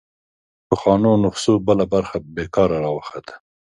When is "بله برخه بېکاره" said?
1.67-2.77